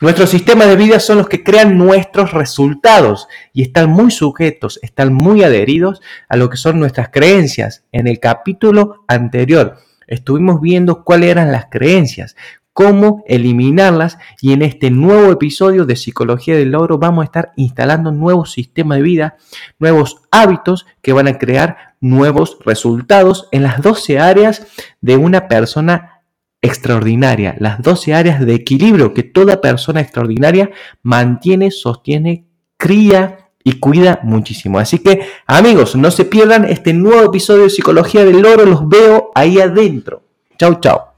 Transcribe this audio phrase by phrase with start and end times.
[0.00, 5.12] Nuestros sistemas de vida son los que crean nuestros resultados y están muy sujetos, están
[5.12, 7.82] muy adheridos a lo que son nuestras creencias.
[7.90, 12.36] En el capítulo anterior estuvimos viendo cuáles eran las creencias,
[12.72, 18.12] cómo eliminarlas y en este nuevo episodio de Psicología del Logro vamos a estar instalando
[18.12, 19.36] nuevos sistemas de vida,
[19.80, 24.64] nuevos hábitos que van a crear nuevos resultados en las 12 áreas
[25.00, 26.17] de una persona
[26.62, 30.70] extraordinaria, las 12 áreas de equilibrio que toda persona extraordinaria
[31.02, 34.78] mantiene, sostiene, cría y cuida muchísimo.
[34.78, 39.30] Así que amigos, no se pierdan este nuevo episodio de Psicología del Oro, los veo
[39.34, 40.22] ahí adentro.
[40.58, 41.17] Chau, chau.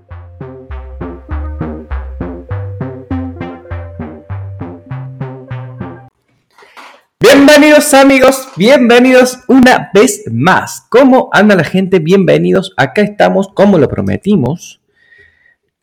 [7.51, 10.85] Bienvenidos amigos, bienvenidos una vez más.
[10.87, 11.99] ¿Cómo anda la gente?
[11.99, 12.73] Bienvenidos.
[12.77, 14.79] Acá estamos, como lo prometimos,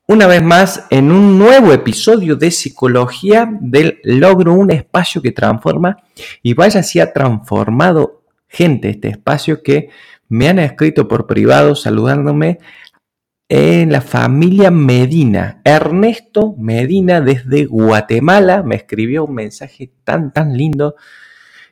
[0.06, 5.98] una vez más en un nuevo episodio de Psicología del Logro, un espacio que transforma
[6.42, 9.90] y vaya si ha transformado gente este espacio que
[10.26, 12.60] me han escrito por privado saludándome
[13.46, 15.60] en la familia Medina.
[15.64, 20.94] Ernesto Medina desde Guatemala me escribió un mensaje tan, tan lindo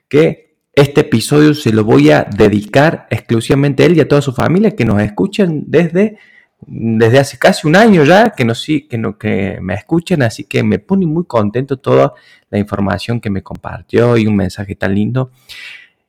[0.09, 4.33] que este episodio se lo voy a dedicar exclusivamente a él y a toda su
[4.33, 6.19] familia que nos escuchan desde,
[6.61, 10.63] desde hace casi un año ya, que, nos, que, no, que me escuchan, así que
[10.63, 12.13] me pone muy contento toda
[12.51, 15.31] la información que me compartió y un mensaje tan lindo,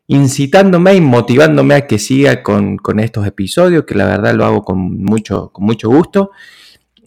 [0.08, 4.66] incitándome y motivándome a que siga con, con estos episodios, que la verdad lo hago
[4.66, 6.32] con mucho, con mucho gusto.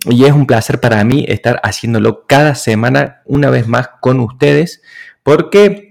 [0.09, 4.81] Y es un placer para mí estar haciéndolo cada semana, una vez más, con ustedes,
[5.23, 5.90] porque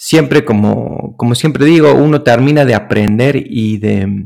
[0.00, 4.24] siempre, como, como siempre digo, uno termina de aprender y de,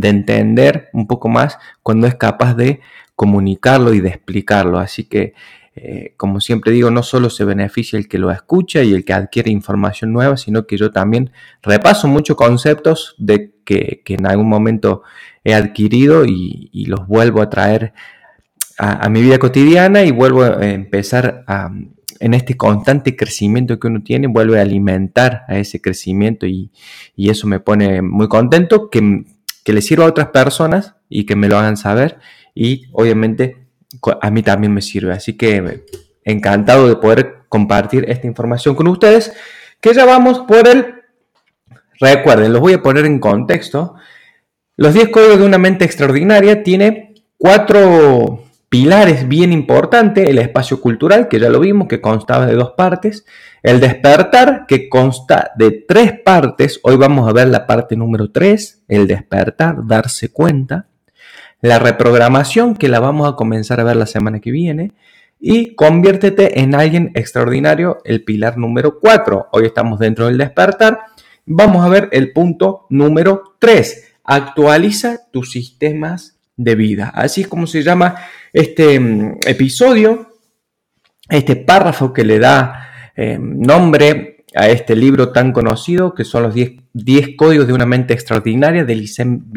[0.00, 2.80] entender un poco más cuando es capaz de
[3.16, 4.78] comunicarlo y de explicarlo.
[4.78, 5.34] Así que,
[5.74, 9.12] eh, como siempre digo, no solo se beneficia el que lo escucha y el que
[9.12, 15.02] adquiere información nueva, sino que yo también repaso muchos conceptos de que, en algún momento
[15.42, 17.92] he adquirido y, los vuelvo a traer
[18.78, 21.70] a, mi vida cotidiana y vuelvo a empezar a,
[22.20, 26.70] en este constante crecimiento que uno tiene, vuelve a alimentar a ese crecimiento y,
[27.16, 29.24] eso me pone muy contento, que,
[29.64, 32.18] que, le sirva a otras personas y que me lo hagan saber
[32.54, 33.56] y obviamente
[34.20, 35.12] a mí también me sirve.
[35.12, 35.84] Así que
[36.24, 39.32] encantado de poder compartir esta información con ustedes,
[39.80, 40.94] que ya vamos por el...
[42.00, 43.94] Recuerden, los voy a poner en contexto.
[44.76, 51.28] Los 10 códigos de una mente extraordinaria tiene cuatro pilares bien importantes, el espacio cultural,
[51.28, 53.24] que ya lo vimos, que constaba de dos partes,
[53.62, 58.82] el despertar, que consta de tres partes, hoy vamos a ver la parte número tres,
[58.88, 60.86] el despertar, darse cuenta,
[61.60, 64.92] la reprogramación, que la vamos a comenzar a ver la semana que viene,
[65.40, 69.46] y conviértete en alguien extraordinario, el pilar número cuatro.
[69.52, 71.00] Hoy estamos dentro del despertar,
[71.46, 77.10] vamos a ver el punto número tres, actualiza tus sistemas de vida.
[77.14, 78.16] Así es como se llama
[78.52, 80.34] este mm, episodio,
[81.30, 86.54] este párrafo que le da eh, nombre a este libro tan conocido, que son los
[86.54, 89.50] 10, códigos de una mente extraordinaria de Licen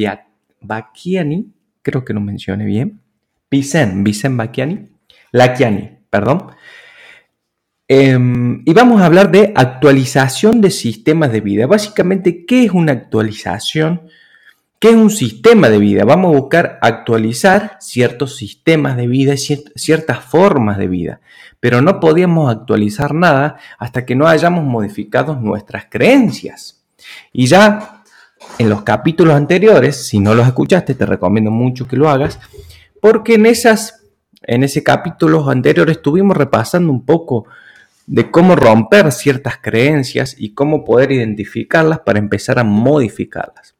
[0.62, 1.51] Bacchiani,
[1.81, 3.01] creo que no mencione bien,
[3.50, 4.88] Vicen, Vicen Bacchiani,
[5.31, 6.51] Lachiani, perdón.
[7.88, 11.68] Em, y vamos a hablar de actualización de sistemas de vida.
[11.68, 14.03] Básicamente, ¿qué es una actualización?
[14.81, 16.06] ¿Qué es un sistema de vida?
[16.06, 21.22] Vamos a buscar actualizar ciertos sistemas de vida, ciertas formas de vida,
[21.60, 26.83] pero no podíamos actualizar nada hasta que no hayamos modificado nuestras creencias.
[27.31, 28.01] Y ya
[28.57, 32.39] en los capítulos anteriores, si no los escuchaste, te recomiendo mucho que lo hagas,
[33.00, 34.01] porque en esas
[34.42, 37.45] en ese capítulos anteriores estuvimos repasando un poco
[38.07, 43.75] de cómo romper ciertas creencias y cómo poder identificarlas para empezar a modificarlas.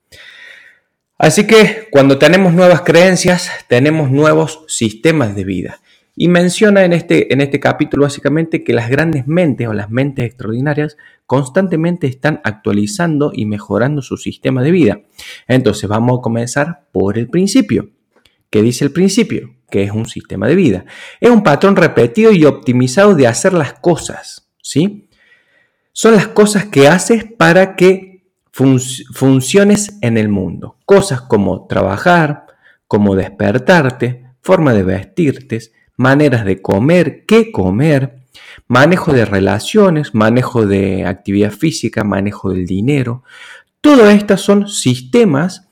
[1.22, 5.80] Así que cuando tenemos nuevas creencias, tenemos nuevos sistemas de vida.
[6.16, 10.26] Y menciona en este, en este capítulo básicamente que las grandes mentes o las mentes
[10.26, 10.98] extraordinarias
[11.28, 15.02] constantemente están actualizando y mejorando su sistema de vida.
[15.48, 17.92] Entonces vamos a comenzar por el principio.
[18.50, 19.54] ¿Qué dice el principio?
[19.70, 20.86] Que es un sistema de vida.
[21.20, 24.50] Es un patrón repetido y optimizado de hacer las cosas.
[24.60, 25.08] ¿sí?
[25.94, 28.11] Son las cosas que haces para que
[28.52, 30.78] funciones en el mundo.
[30.86, 32.48] Cosas como trabajar,
[32.88, 35.60] como despertarte, forma de vestirte,
[35.96, 38.22] maneras de comer, qué comer,
[38.68, 43.24] manejo de relaciones, manejo de actividad física, manejo del dinero.
[43.80, 45.70] Todas estas son sistemas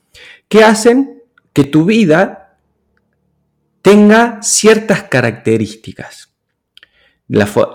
[0.48, 1.22] que hacen
[1.52, 2.58] que tu vida
[3.82, 6.29] tenga ciertas características.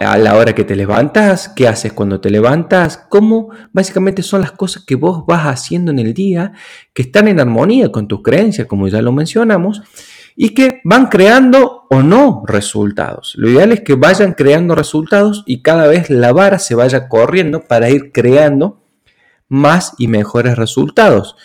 [0.01, 4.51] A la hora que te levantas, qué haces cuando te levantas, cómo básicamente son las
[4.51, 6.51] cosas que vos vas haciendo en el día
[6.93, 9.81] que están en armonía con tus creencias, como ya lo mencionamos,
[10.35, 13.33] y que van creando o no resultados.
[13.37, 17.61] Lo ideal es que vayan creando resultados y cada vez la vara se vaya corriendo
[17.61, 18.83] para ir creando
[19.47, 21.37] más y mejores resultados.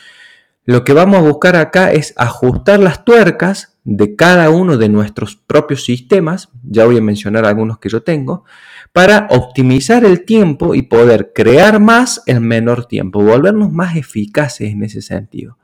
[0.65, 5.35] Lo que vamos a buscar acá es ajustar las tuercas de cada uno de nuestros
[5.35, 8.45] propios sistemas, ya voy a mencionar algunos que yo tengo,
[8.93, 14.85] para optimizar el tiempo y poder crear más en menor tiempo, volvernos más eficaces en
[14.85, 15.59] ese sentido.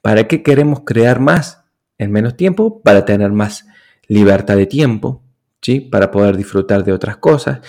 [0.00, 1.66] ¿Para qué queremos crear más?
[1.98, 3.66] en menos tiempo para tener más
[4.08, 5.22] libertad de tiempo,
[5.62, 5.80] ¿sí?
[5.80, 7.60] para poder disfrutar de otras cosas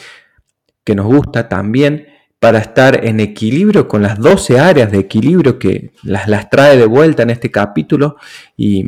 [0.83, 2.07] que nos gusta también,
[2.39, 6.85] para estar en equilibrio con las 12 áreas de equilibrio que las, las trae de
[6.85, 8.17] vuelta en este capítulo
[8.55, 8.85] y,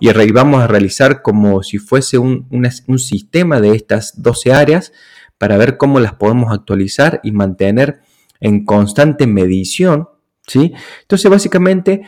[0.00, 4.92] y vamos a realizar como si fuese un, un sistema de estas 12 áreas
[5.38, 8.00] para ver cómo las podemos actualizar y mantener
[8.40, 10.08] en constante medición.
[10.46, 10.72] ¿sí?
[11.02, 12.02] Entonces básicamente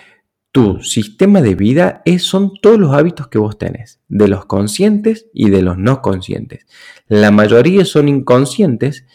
[0.52, 5.26] tu sistema de vida es, son todos los hábitos que vos tenés, de los conscientes
[5.32, 6.66] y de los no conscientes.
[7.06, 9.06] La mayoría son inconscientes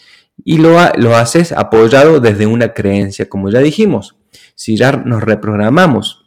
[0.44, 4.16] y lo, lo haces apoyado desde una creencia, como ya dijimos.
[4.56, 6.25] Si ya nos reprogramamos,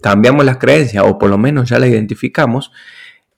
[0.00, 2.70] cambiamos las creencias o por lo menos ya la identificamos,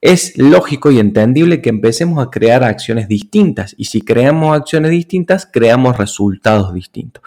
[0.01, 3.75] es lógico y entendible que empecemos a crear acciones distintas.
[3.77, 7.23] Y si creamos acciones distintas, creamos resultados distintos.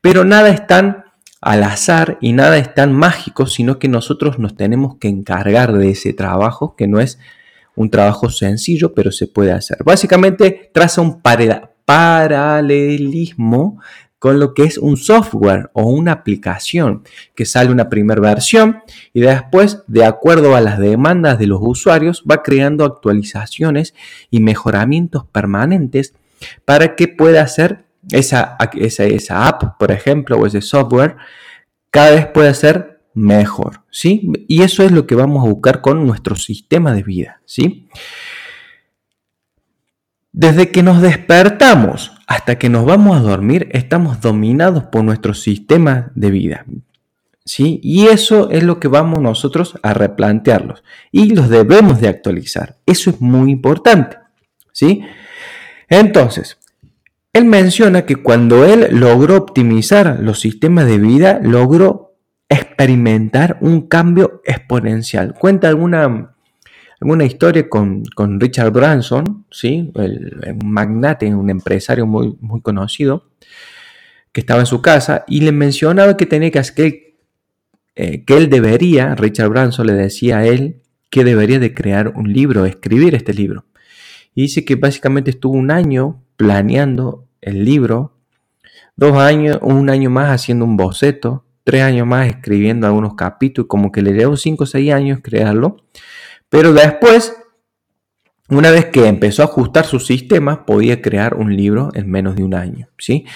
[0.00, 1.04] Pero nada es tan
[1.40, 5.90] al azar y nada es tan mágico, sino que nosotros nos tenemos que encargar de
[5.90, 7.20] ese trabajo, que no es
[7.76, 9.78] un trabajo sencillo, pero se puede hacer.
[9.84, 11.20] Básicamente traza un
[11.84, 13.80] paralelismo
[14.18, 17.04] con lo que es un software o una aplicación,
[17.34, 18.82] que sale una primera versión
[19.12, 23.94] y después, de acuerdo a las demandas de los usuarios, va creando actualizaciones
[24.30, 26.14] y mejoramientos permanentes
[26.64, 31.16] para que pueda ser esa, esa, app, por ejemplo, o ese software,
[31.90, 34.30] cada vez puede ser mejor, ¿sí?
[34.48, 37.88] Y eso es lo que vamos a buscar con nuestro sistema de vida, ¿sí?
[40.32, 46.10] Desde que nos despertamos hasta que nos vamos a dormir, estamos dominados por nuestro sistema
[46.14, 46.64] de vida.
[47.44, 47.78] ¿Sí?
[47.82, 50.82] Y eso es lo que vamos nosotros a replantearlos
[51.12, 52.74] y los debemos de actualizar.
[52.86, 54.16] Eso es muy importante,
[54.72, 55.04] ¿sí?
[55.88, 56.58] Entonces,
[57.32, 62.16] él menciona que cuando él logró optimizar los sistemas de vida, logró
[62.48, 65.34] experimentar un cambio exponencial.
[65.34, 66.34] Cuenta alguna,
[67.00, 68.04] alguna historia con,
[68.40, 69.92] Richard Branson, ¿sí?
[69.94, 73.30] un magnate, un empresario muy, muy conocido,
[74.32, 77.14] que estaba en su casa y le mencionaba que tenía que hacer,
[77.94, 82.32] eh, que él debería, Richard Branson le decía a él que debería de crear un
[82.32, 83.64] libro, escribir este libro.
[84.34, 88.18] Y dice que básicamente estuvo un año planeando el libro,
[88.96, 93.90] dos años, un año más haciendo un boceto, tres años más escribiendo algunos capítulos, como
[93.90, 95.78] que le llevó cinco o seis años crearlo,
[96.48, 97.34] pero después,
[98.48, 102.44] una vez que empezó a ajustar su sistema, podía crear un libro en menos de
[102.44, 103.26] un año, ¿sí?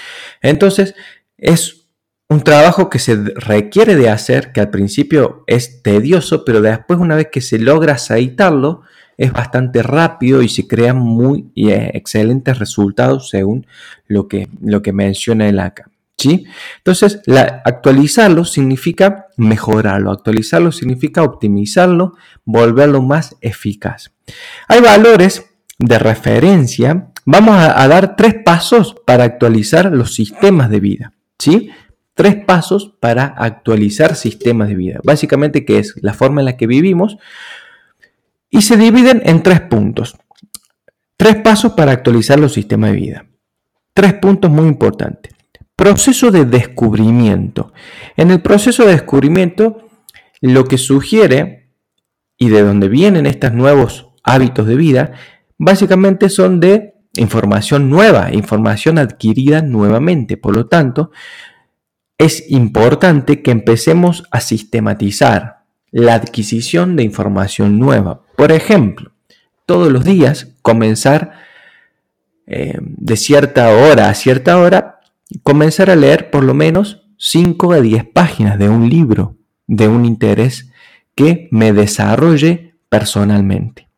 [0.42, 0.94] Entonces,
[1.36, 1.88] es
[2.28, 7.16] un trabajo que se requiere de hacer, que al principio es tedioso, pero después una
[7.16, 8.82] vez que se logra aceitarlo,
[9.20, 13.66] es bastante rápido y se crean muy eh, excelentes resultados según
[14.06, 15.90] lo que, lo que menciona el acá.
[16.24, 17.20] Entonces,
[17.64, 24.12] actualizarlo significa mejorarlo, actualizarlo significa optimizarlo, volverlo más eficaz.
[24.68, 25.44] Hay valores
[25.78, 27.12] de referencia.
[27.24, 31.12] Vamos a, a dar tres pasos para actualizar los sistemas de vida.
[31.38, 31.70] ¿sí?
[32.14, 35.00] Tres pasos para actualizar sistemas de vida.
[35.04, 35.94] Básicamente, ¿qué es?
[36.02, 37.16] La forma en la que vivimos,
[38.50, 40.16] y se dividen en tres puntos.
[41.16, 43.26] Tres pasos para actualizar los sistemas de vida.
[43.94, 45.32] Tres puntos muy importantes.
[45.80, 47.72] Proceso de descubrimiento.
[48.14, 49.88] En el proceso de descubrimiento,
[50.42, 51.70] lo que sugiere
[52.36, 55.12] y de donde vienen estos nuevos hábitos de vida,
[55.56, 60.36] básicamente son de información nueva, información adquirida nuevamente.
[60.36, 61.12] Por lo tanto,
[62.18, 65.60] es importante que empecemos a sistematizar
[65.92, 68.20] la adquisición de información nueva.
[68.36, 69.12] Por ejemplo,
[69.64, 71.32] todos los días comenzar
[72.46, 74.99] eh, de cierta hora a cierta hora,
[75.42, 80.04] comenzar a leer por lo menos 5 a 10 páginas de un libro de un
[80.04, 80.70] interés
[81.14, 83.88] que me desarrolle personalmente.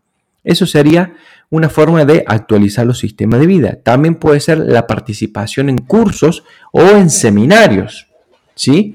[0.45, 1.15] Eso sería
[1.51, 3.79] una forma de actualizar los sistemas de vida.
[3.83, 8.09] También puede ser la participación en cursos o en seminarios.
[8.55, 8.95] ¿sí?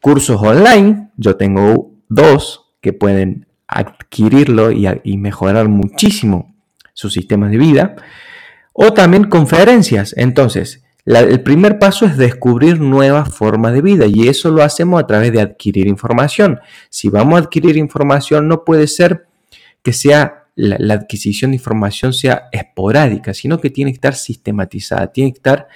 [0.00, 6.54] Cursos online, yo tengo dos que pueden adquirirlo y, mejorar muchísimo
[6.94, 7.96] sus sistemas de vida.
[8.72, 10.14] O también conferencias.
[10.16, 10.84] Entonces,
[11.16, 15.32] el primer paso es descubrir nuevas formas de vida y eso lo hacemos a través
[15.32, 16.60] de adquirir información.
[16.90, 19.26] Si vamos a adquirir información, no puede ser
[19.82, 25.32] que sea la, adquisición de información sea esporádica, sino que tiene que estar sistematizada, tiene
[25.32, 25.68] que estar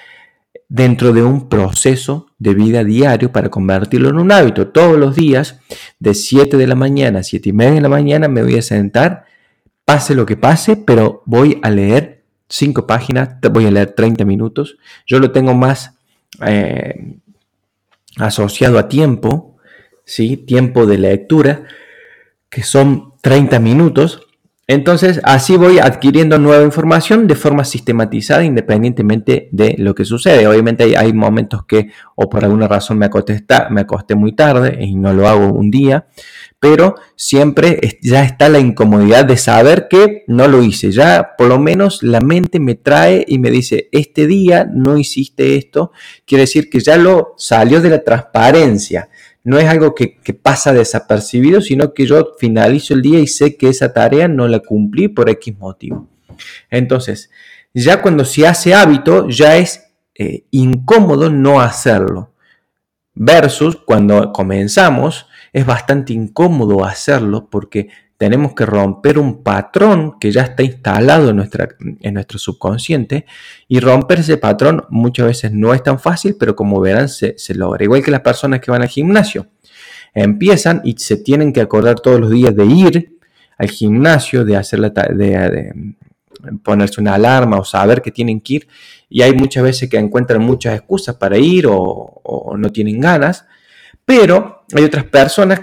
[0.69, 4.69] dentro de un proceso de vida diario para convertirlo en un hábito.
[4.69, 5.61] Todos los días,
[5.99, 8.63] de 7 de la mañana a 7 y media de la mañana, me voy a
[8.63, 9.25] sentar,
[9.85, 12.22] pase lo que pase, pero voy a leer
[12.53, 14.77] 5 páginas, voy a leer 30 minutos.
[15.07, 15.97] Yo lo tengo más
[16.45, 17.17] eh,
[18.19, 19.57] asociado a tiempo,
[20.05, 20.37] ¿sí?
[20.37, 21.65] tiempo de lectura,
[22.51, 24.27] que son 30 minutos
[24.69, 30.47] entonces, así voy adquiriendo nueva información de forma sistematizada independientemente de lo que sucede.
[30.47, 34.95] Obviamente hay, momentos que o por alguna razón me acosté, me acosté muy tarde y
[34.95, 36.07] no lo hago un día,
[36.63, 40.93] pero siempre ya está la incomodidad de saber que no lo hice.
[40.93, 45.57] Ya por lo menos la mente me trae y me dice, este día no hiciste
[45.57, 45.91] esto,
[46.25, 49.09] quiere decir que ya lo salió de la transparencia
[49.43, 53.69] no es algo que, pasa desapercibido, sino que yo finalizo el día y sé que
[53.69, 56.07] esa tarea no la cumplí por X motivo.
[56.71, 57.29] Entonces,
[57.75, 59.83] ya cuando se hace hábito, ya es
[60.15, 62.31] eh, incómodo no hacerlo.
[63.15, 67.89] Versus cuando comenzamos, es bastante incómodo hacerlo porque
[68.23, 73.27] tenemos que romper un patrón que ya está instalado en, nuestra, en nuestro subconsciente
[73.67, 77.83] y romper ese patrón muchas veces no es tan fácil, pero como verán se, logra.
[77.83, 79.49] Igual que las personas que van al gimnasio.
[80.15, 83.19] Empiezan y se tienen que acordar todos los días de ir
[83.59, 85.95] al gimnasio, de, hacer la, de,
[86.63, 88.69] ponerse una alarma o saber que tienen que ir.
[89.09, 93.47] Y hay muchas veces que encuentran muchas excusas para ir o no tienen ganas.
[94.05, 95.61] Pero hay otras personas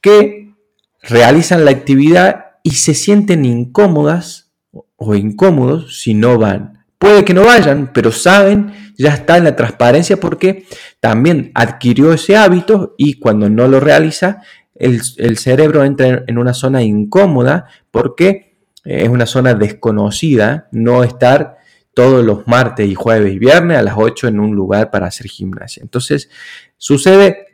[0.00, 0.54] que
[1.02, 4.52] realizan la actividad y se sienten incómodas
[4.96, 6.84] o incómodos si no van.
[6.98, 10.66] Puede que no vayan, pero saben, ya está en la transparencia porque
[11.00, 14.42] también adquirió ese hábito y cuando no lo realiza,
[14.74, 21.58] el, cerebro entra en una zona incómoda porque es una zona desconocida, no estar
[21.94, 25.28] todos los martes y jueves y viernes a las 8 en un lugar para hacer
[25.28, 25.82] gimnasia.
[25.82, 26.28] Entonces,
[26.76, 27.45] sucede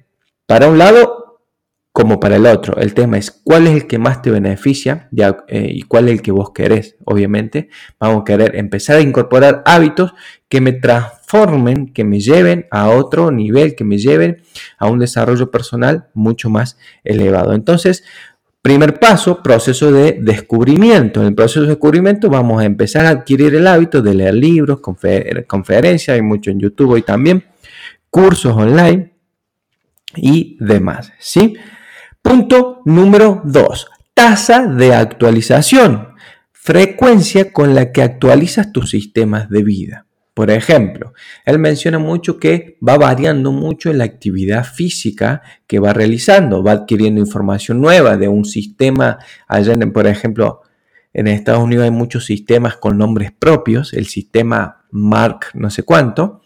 [0.47, 1.23] para un lado
[1.93, 2.79] como para el otro.
[2.79, 5.09] El tema es cuál es el que más te beneficia
[5.49, 6.97] eh, y cuál es el que vos querés.
[7.05, 7.69] Obviamente,
[8.01, 10.15] vamos a querer empezar a incorporar hábitos
[10.49, 14.43] que me transformen, que me lleven a otro nivel, que me lleven
[14.79, 17.53] a un desarrollo personal mucho más elevado.
[17.53, 18.05] Entonces,
[18.63, 21.21] primer paso, proceso de descubrimiento.
[21.21, 24.81] En el proceso de descubrimiento vamos a empezar a adquirir el hábito de leer libros,
[24.81, 27.45] conferencias, hay mucho en YouTube hoy también,
[28.09, 29.12] cursos online
[30.17, 31.55] y demás, ¿sí?
[32.23, 33.91] Punto número 2.
[34.15, 36.09] Tasa de actualización.
[36.53, 40.07] Frecuencia con la que actualizas tus sistemas de vida.
[40.35, 41.13] Por ejemplo,
[41.45, 46.73] él menciona mucho que va variando mucho en la actividad física que va realizando, va
[46.73, 49.19] adquiriendo información nueva de un sistema.
[49.47, 50.63] Allá, por ejemplo,
[51.13, 56.42] en Estados Unidos hay muchos sistemas con nombres propios, el sistema Mark no sé cuánto,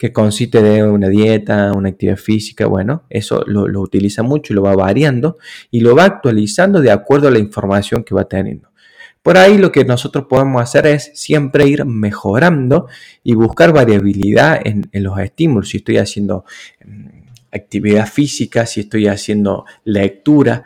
[0.00, 4.62] que consiste de una dieta, una actividad física, bueno, eso lo, utiliza mucho y lo
[4.62, 5.36] va variando
[5.70, 8.70] y lo va actualizando de acuerdo a la información que va teniendo.
[9.22, 12.88] Por ahí lo que nosotros podemos hacer es siempre ir mejorando
[13.22, 15.68] y buscar variabilidad en, los estímulos.
[15.68, 16.46] Si estoy haciendo
[16.82, 17.08] mm,
[17.52, 20.62] actividad física, si estoy haciendo lectura.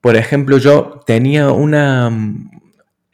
[0.00, 2.50] Por ejemplo, yo tenía una, mm,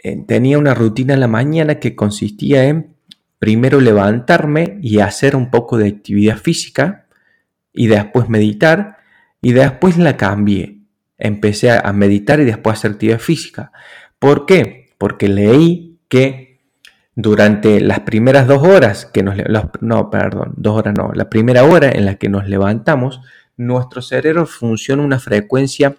[0.03, 2.95] eh, tenía una rutina en la mañana que consistía en
[3.41, 7.07] primero levantarme y hacer un poco de actividad física
[7.73, 8.99] y después meditar
[9.43, 10.79] y después la cambié.
[11.19, 13.73] Empecé a meditar y después a hacer actividad física.
[14.21, 14.91] ¿Por qué?
[14.99, 16.61] Porque leí que
[17.17, 19.37] durante las primeras dos horas que nos
[19.81, 23.21] no, perdón, dos horas no, la primera hora en la que nos levantamos,
[23.57, 25.97] nuestro cerebro funciona una frecuencia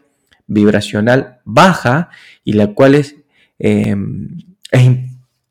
[0.47, 2.09] vibracional baja
[2.43, 3.15] y la cual es,
[3.59, 4.29] em,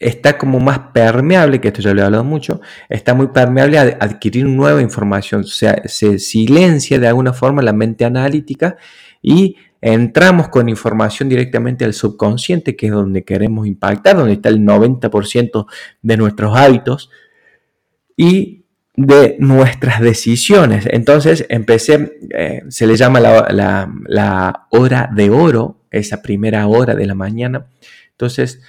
[0.01, 3.83] está como más permeable, que esto ya lo he hablado mucho, está muy permeable a
[4.01, 8.77] adquirir nueva información, o sea, se silencia de alguna forma la mente analítica
[9.23, 14.61] y entramos con información directamente al subconsciente, que es donde queremos impactar, donde está el
[14.61, 15.67] 90%
[16.01, 17.11] de nuestros hábitos
[18.17, 18.65] y
[18.97, 20.87] de nuestras decisiones.
[20.91, 27.15] Entonces empecé, eh, se le llama la, hora de oro, esa primera hora de la
[27.15, 27.67] mañana.
[28.13, 28.61] Entonces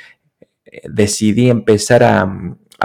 [0.84, 2.26] decidí empezar a,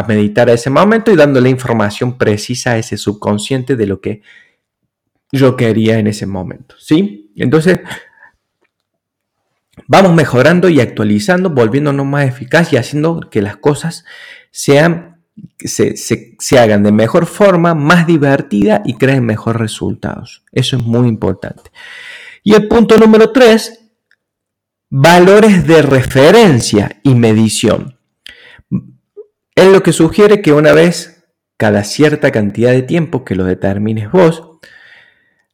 [0.06, 4.20] meditar a ese momento y dándole información precisa a ese subconsciente de lo que
[5.32, 6.74] yo quería en ese momento.
[6.78, 7.32] ¿Sí?
[7.36, 7.80] Entonces
[9.86, 14.04] vamos mejorando y actualizando, volviéndonos más eficaz y haciendo que las cosas
[14.50, 15.22] sean,
[15.58, 20.44] se, se, hagan de mejor forma, más divertida y creen mejores resultados.
[20.52, 21.70] Eso es muy importante.
[22.42, 23.85] Y el punto número tres,
[24.98, 27.98] valores de referencia y medición.
[29.54, 31.26] Es lo que sugiere que una vez
[31.58, 34.42] cada cierta cantidad de tiempo que lo determines vos,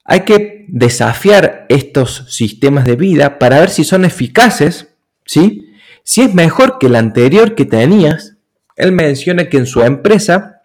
[0.04, 4.94] hay que desafiar estos sistemas de vida para ver si son eficaces,
[5.24, 5.74] ¿sí?
[6.04, 8.36] Si es mejor que el anterior que tenías.
[8.76, 10.62] Él menciona que en su empresa,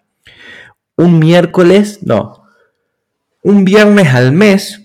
[0.96, 2.44] un miércoles, no,
[3.42, 4.84] un viernes al mes,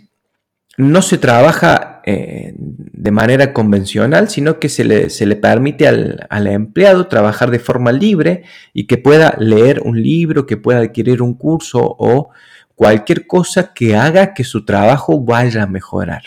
[0.78, 6.26] no se trabaja eh, de manera convencional, sino que se le, se le permite al,
[6.30, 11.23] al, empleado trabajar de forma libre y que pueda leer un libro, que pueda adquirir
[11.23, 12.30] un curso o
[12.75, 16.23] cualquier cosa que haga que su trabajo vaya a mejorar.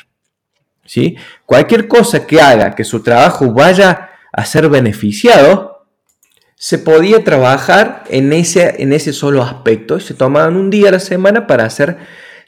[0.86, 1.18] ¿sí?
[1.46, 5.86] Cualquier cosa que haga que su trabajo vaya a ser beneficiado,
[6.56, 10.00] se podía trabajar en ese, en ese solo aspecto.
[10.00, 11.98] Se tomaban un día a la semana para hacer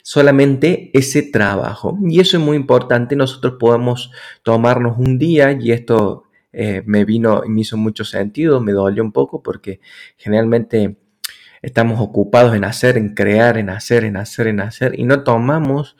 [0.08, 1.98] solamente ese trabajo.
[2.02, 3.14] Y eso es muy importante.
[3.14, 4.10] Nosotros podemos
[4.42, 9.02] tomarnos un día y esto eh, me vino y me hizo mucho sentido, me dolió
[9.02, 9.80] un poco porque
[10.16, 10.96] generalmente
[11.60, 15.98] estamos ocupados en hacer, en crear, en hacer, en hacer, en hacer, y no tomamos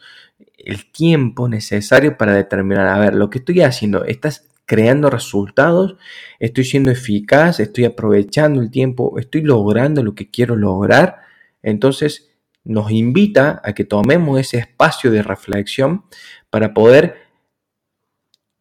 [0.56, 5.96] el tiempo necesario para determinar, a ver, lo que estoy haciendo, estás creando resultados,
[6.38, 11.18] estoy siendo eficaz, estoy aprovechando el tiempo, estoy logrando lo que quiero lograr.
[11.62, 12.27] Entonces
[12.68, 16.04] nos invita a que tomemos ese espacio de reflexión
[16.50, 17.16] para poder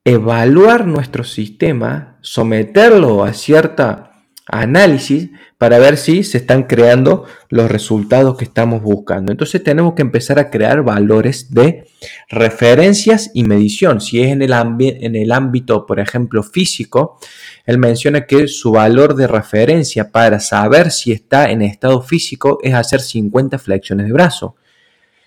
[0.05, 4.07] evaluar nuestro sistema, someterlo a cierta
[4.45, 9.31] análisis para ver si se están creando los resultados que estamos buscando.
[9.31, 11.87] Entonces tenemos que empezar a crear valores de
[12.29, 13.99] referencias y medición.
[13.99, 17.19] Si es en el, en el ámbito, por ejemplo, físico,
[17.67, 22.73] él menciona que su valor de referencia para saber si está en estado físico es
[22.73, 24.55] hacer 50 flexiones de brazo.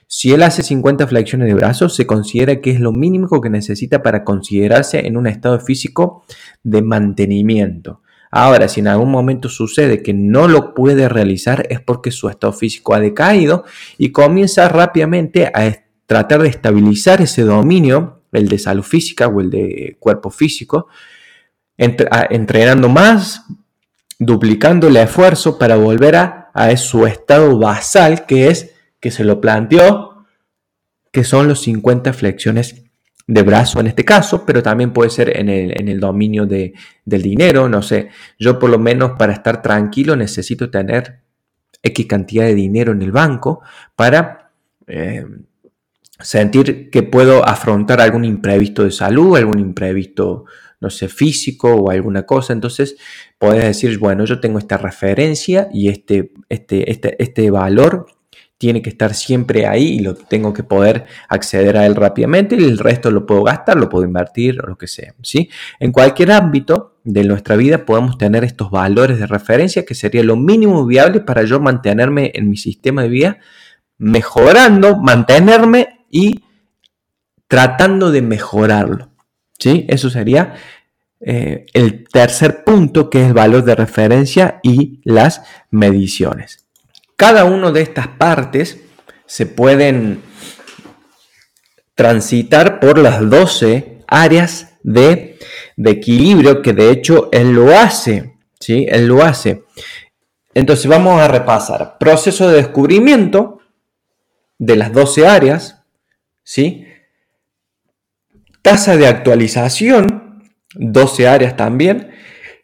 [0.07, 4.03] Si él hace 50 flexiones de brazo, se considera que es lo mínimo que necesita
[4.03, 6.25] para considerarse en un estado físico
[6.63, 8.01] de mantenimiento.
[8.31, 12.55] Ahora, si en algún momento sucede que no lo puede realizar es porque su estado
[12.55, 13.65] físico ha decaído
[13.99, 15.77] y comienza rápidamente a
[16.07, 20.89] tratar de estabilizar ese dominio, el de salud física o el de cuerpo físico,
[21.81, 23.47] entrenando más,
[24.19, 26.37] duplicando el esfuerzo para volver a,
[26.77, 30.27] su estado basal, que es que se lo planteó,
[31.11, 32.85] que son los 50 flexiones
[33.27, 37.69] de brazo en este caso, pero también puede ser en el, dominio de, del dinero,
[37.69, 41.21] no sé, yo por lo menos para estar tranquilo necesito tener
[41.83, 43.63] X cantidad de dinero en el banco
[43.97, 44.51] para
[44.87, 45.25] eh,
[46.19, 50.45] sentir que puedo afrontar algún imprevisto de salud, algún imprevisto,
[50.81, 52.53] no sé, físico o alguna cosa.
[52.53, 52.97] Entonces,
[53.39, 58.07] puedes decir, bueno, yo tengo esta referencia y este, este, este, este valor
[58.61, 62.65] tiene que estar siempre ahí y lo tengo que poder acceder a él rápidamente y
[62.65, 65.15] el resto lo puedo gastar, lo puedo invertir o lo que sea.
[65.23, 65.49] ¿sí?
[65.79, 70.37] En cualquier ámbito de nuestra vida podemos tener estos valores de referencia que sería lo
[70.37, 73.39] mínimo viable para yo mantenerme en mi sistema de vida,
[73.97, 76.45] mejorando, mantenerme y
[77.49, 79.10] tratando de mejorarlo.
[79.61, 79.87] ¿Sí?
[79.89, 80.55] Eso sería
[81.21, 86.67] eh, el tercer punto que es el valor de referencia y las mediciones.
[87.15, 88.81] Cada una de estas partes
[89.27, 90.23] se pueden
[91.95, 95.39] transitar por las 12 áreas de,
[95.77, 98.35] equilibrio que de hecho él lo hace.
[98.59, 98.87] ¿sí?
[98.89, 99.65] Él lo hace.
[100.55, 101.99] Entonces vamos a repasar.
[101.99, 103.61] Proceso de descubrimiento
[104.59, 105.83] de las 12 áreas.
[106.43, 106.87] ¿sí?
[108.63, 110.43] Tasa de actualización,
[110.75, 112.11] 12 áreas también.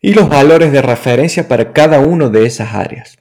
[0.01, 3.17] Y los valores de referencia para cada una de esas áreas.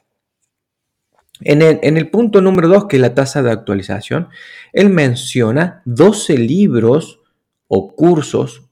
[1.42, 4.30] En el, punto número 2, que es la tasa de actualización,
[4.72, 7.20] él menciona 12 libros
[7.68, 8.70] o cursos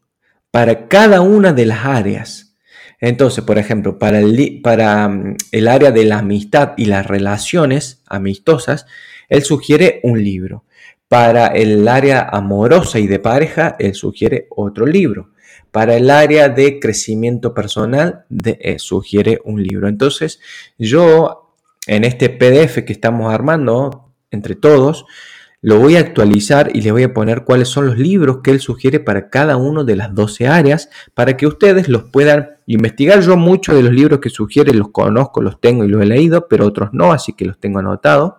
[0.50, 2.56] para cada una de las áreas.
[3.02, 8.02] Entonces, por ejemplo, para el, para mm, el área de la amistad y las relaciones
[8.08, 8.86] amistosas,
[9.28, 10.64] él sugiere un libro.
[11.08, 15.32] Para el área amorosa y de pareja, él sugiere otro libro.
[15.72, 19.88] Para el área de crecimiento personal, de, eh, sugiere un libro.
[19.88, 20.40] Entonces,
[20.78, 21.56] yo
[21.88, 25.06] en este PDF que estamos armando entre todos,
[25.62, 28.60] lo voy a actualizar y le voy a poner cuáles son los libros que él
[28.60, 33.22] sugiere para cada una de las 12 áreas para que ustedes los puedan investigar.
[33.22, 36.48] Yo muchos de los libros que sugiere los conozco, los tengo y los he leído,
[36.50, 38.34] pero otros no, así que los tengo anotados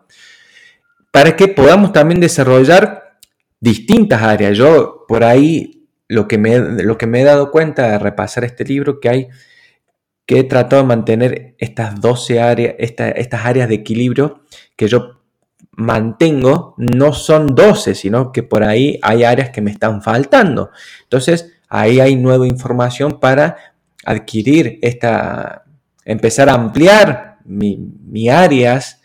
[1.14, 3.20] para que podamos también desarrollar
[3.60, 4.58] distintas áreas.
[4.58, 8.64] Yo por ahí lo que me, lo que me he dado cuenta de repasar este
[8.64, 9.28] libro, que hay
[10.26, 14.40] que he tratado de mantener estas 12 áreas, estas áreas de equilibrio
[14.74, 15.20] que yo
[15.76, 20.70] mantengo, no son 12, sino que por ahí hay áreas que me están faltando.
[21.04, 23.56] Entonces, ahí hay nueva información para
[24.04, 25.62] adquirir esta,
[26.04, 29.00] empezar a ampliar mis mi áreas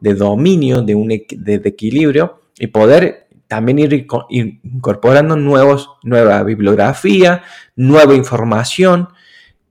[0.00, 7.42] de dominio, de, un, de, equilibrio y poder también ir incorporando nuevos, nueva bibliografía,
[7.76, 9.08] nueva información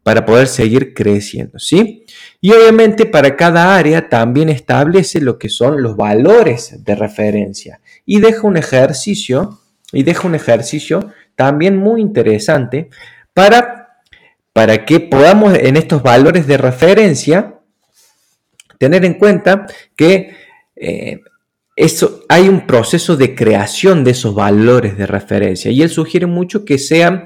[0.04, 2.06] para poder seguir creciendo, ¿sí?
[2.42, 8.20] Y obviamente para cada área también establece lo que son los valores de referencia y
[8.20, 9.60] deja un ejercicio
[9.94, 12.90] y deja un ejercicio también muy interesante
[13.34, 14.02] para,
[14.52, 17.53] para que podamos en estos valores de referencia
[18.84, 19.66] tener en cuenta
[19.96, 20.36] que
[20.76, 21.22] eh,
[21.76, 26.66] eso, hay un proceso de creación de esos valores de referencia y él sugiere mucho
[26.66, 27.24] que sean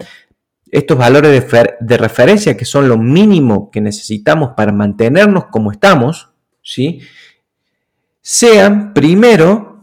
[0.72, 1.32] estos valores
[1.80, 6.30] de, referencia, que son lo mínimo que necesitamos para mantenernos como estamos,
[6.62, 7.00] ¿sí?
[8.22, 9.82] sean primero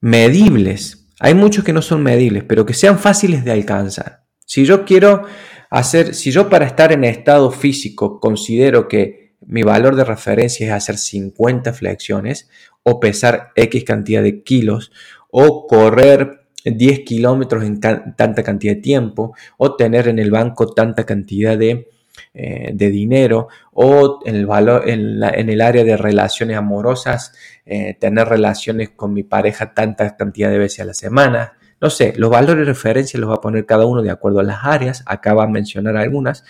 [0.00, 1.08] medibles.
[1.18, 4.24] Hay muchos que no son medibles, pero que sean fáciles de alcanzar.
[4.44, 5.24] Si yo quiero
[5.70, 10.72] hacer, si yo para estar en estado físico considero que mi valor de referencia es
[10.72, 12.48] hacer 50 flexiones
[12.82, 14.92] o pesar X cantidad de kilos
[15.30, 21.04] o correr 10 kilómetros en tanta cantidad de tiempo o tener en el banco tanta
[21.04, 21.88] cantidad de,
[22.34, 27.32] eh, dinero o en el, valor, en, el área de relaciones amorosas
[27.64, 31.52] eh, tener relaciones con mi pareja tanta cantidad de veces a la semana.
[31.80, 34.42] No sé, los valores de referencia los va a poner cada uno de acuerdo a
[34.42, 36.44] las áreas, acá va a mencionar algunas,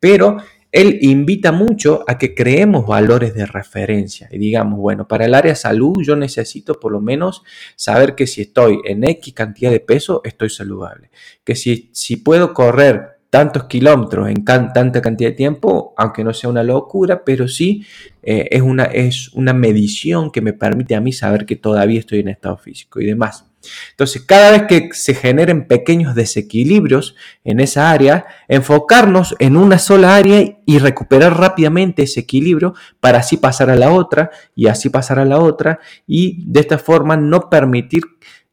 [0.00, 0.38] pero
[0.72, 5.54] él invita mucho a que creemos valores de referencia y digamos, bueno, para el área
[5.54, 7.44] salud yo necesito por lo menos
[7.76, 11.10] saber que si estoy en X cantidad de peso, estoy saludable.
[11.44, 16.50] Que si, si puedo correr tantos kilómetros en tanta cantidad de tiempo, aunque no sea
[16.50, 17.86] una locura, pero sí
[18.22, 22.18] eh, es, una, es una medición que me permite a mí saber que todavía estoy
[22.18, 23.46] en estado físico y demás.
[23.92, 30.14] Entonces, cada vez que se generen pequeños desequilibrios en esa área, enfocarnos en una sola
[30.14, 35.18] área y recuperar rápidamente ese equilibrio para así pasar a la otra y así pasar
[35.18, 38.02] a la otra y de esta forma no permitir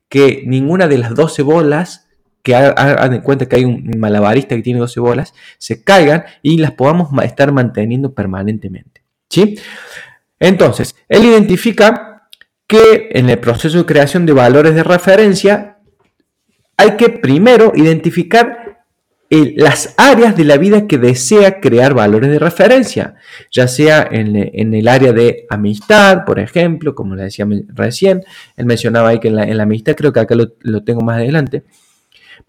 [0.08, 2.09] que ninguna de las 12 bolas
[2.44, 6.58] que hagan en cuenta que hay un malabarista que tiene 12 bolas, se caigan y
[6.58, 9.02] las podamos estar manteniendo permanentemente.
[9.30, 9.60] ¿sí?
[10.40, 12.28] Entonces, él identifica
[12.68, 15.78] que en el proceso de creación de valores de referencia
[16.78, 18.70] hay que primero identificar
[19.30, 23.16] las áreas de la vida que desea crear valores de referencia,
[23.52, 28.24] ya sea en, el área de amistad, por ejemplo, como le decía recién,
[28.58, 31.64] él mencionaba ahí que en la, amistad, creo que acá lo, tengo más adelante,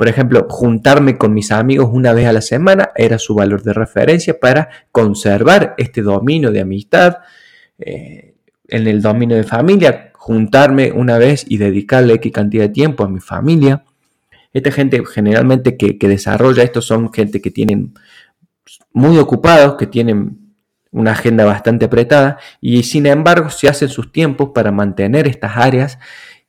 [0.00, 3.74] por ejemplo, juntarme con mis amigos una vez a la semana era su valor de
[3.74, 7.18] referencia para conservar este dominio de amistad.
[7.78, 8.34] Eh,
[8.68, 13.10] en el dominio de familia, juntarme una vez y dedicarle X cantidad de tiempo a
[13.10, 13.84] mi familia.
[14.54, 17.92] Esta gente generalmente que, desarrolla esto son gente que tienen
[18.94, 20.54] muy ocupados, que tienen
[20.92, 25.98] una agenda bastante apretada y sin embargo se hacen sus tiempos para mantener estas áreas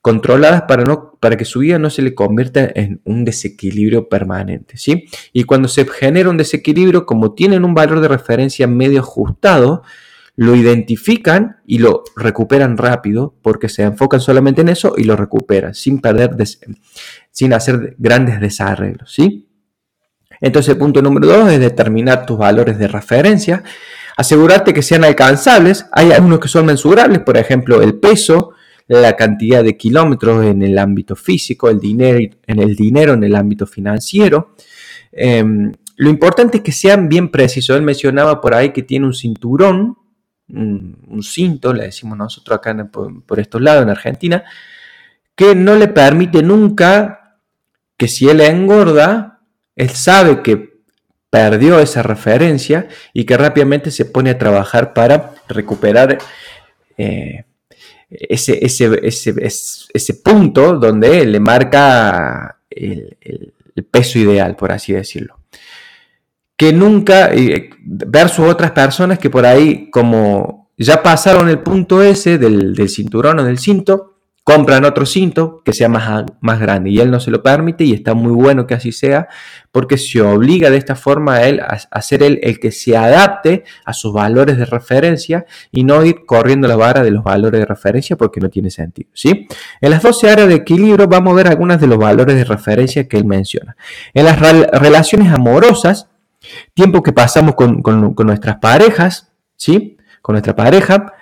[0.02, 4.78] controladas para, no, para que su vida no se le convierta en un desequilibrio permanente.
[4.78, 5.06] ¿sí?
[5.32, 9.84] Y cuando se genera un desequilibrio, como tienen un valor de referencia medio ajustado,
[10.36, 15.76] lo identifican y lo recuperan rápido porque se enfocan solamente en eso y lo recuperan
[15.76, 16.36] sin perder,
[17.30, 19.48] sin hacer grandes desarreglos, ¿sí?
[20.40, 23.62] Entonces, punto número dos es determinar tus valores de referencia,
[24.18, 25.86] asegurarte que sean alcanzables.
[25.92, 28.54] Hay algunos que son mensurables, por ejemplo, el peso,
[29.00, 33.36] la cantidad de kilómetros en el ámbito físico, el dinero en el dinero en el
[33.36, 34.56] ámbito financiero.
[35.12, 37.76] Em, lo importante es que sean bien precisos.
[37.76, 39.98] Él mencionaba por ahí que tiene un cinturón
[40.54, 44.44] un, cinto, le decimos nosotros acá por, estos lados en Argentina,
[45.36, 47.38] que no le permite nunca
[47.98, 49.42] que si él engorda,
[49.76, 50.82] él sabe que
[51.30, 56.18] perdió esa referencia y que rápidamente se pone a trabajar para recuperar
[56.98, 57.46] eh,
[58.12, 63.18] ese, ese, punto donde le marca el,
[63.90, 65.40] peso ideal, por así decirlo.
[66.56, 67.32] Que nunca,
[67.86, 73.40] versus otras personas que por ahí como ya pasaron el punto ese del, del cinturón
[73.40, 74.11] o del cinto,
[74.44, 77.94] compran otro cinto que sea más, más grande y él no se lo permite y
[77.94, 79.28] está muy bueno que así sea
[79.72, 83.64] porque se obliga de esta forma a él a, ser él el que se adapte
[83.86, 87.66] a sus valores de referencia y no ir corriendo la vara de los valores de
[87.66, 89.10] referencia porque no tiene sentido.
[89.14, 89.48] ¿sí?
[89.80, 93.08] En las 12 áreas de equilibrio vamos a ver algunos de los valores de referencia
[93.08, 93.76] que él menciona.
[94.14, 96.10] En las relaciones amorosas,
[96.74, 99.98] tiempo que pasamos con, con, con nuestras parejas, ¿sí?
[100.24, 101.14] con nuestra pareja,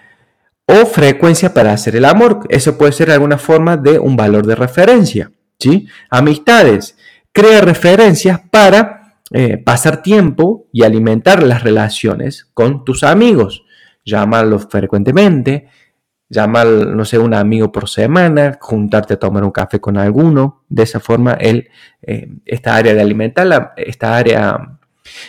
[0.69, 2.41] o frecuencia para hacer el amor.
[2.49, 5.31] Eso puede ser alguna forma de un valor de referencia.
[5.57, 5.87] ¿sí?
[6.11, 6.95] Amistades.
[7.31, 13.65] Crea referencias para eh, pasar tiempo y alimentar las relaciones con tus amigos.
[14.05, 15.67] Llámalos frecuentemente.
[16.31, 20.63] Llama, no sé, un amigo por semana, juntarte a tomar un café con alguno.
[20.69, 21.69] De esa forma, él,
[22.03, 24.78] eh, esta área de alimentar, esta área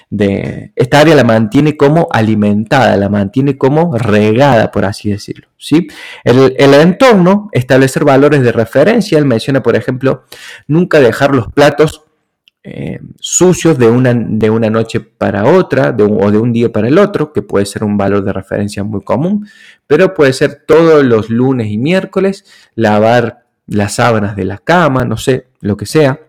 [0.08, 5.48] de esta área la mantiene como alimentada, la mantiene como regada, por así decirlo.
[5.56, 5.88] ¿sí?
[6.24, 10.24] El, entorno, establecer valores de referencia, él menciona, por ejemplo,
[10.66, 12.04] nunca dejar los platos
[12.62, 16.98] eh, sucios de una, de una, noche para otra o de un día para el
[16.98, 19.46] otro, que puede ser un valor de referencia muy común,
[19.86, 25.16] pero puede ser todos los lunes y miércoles, lavar las sábanas de la cama, no
[25.16, 26.20] sé, lo que sea.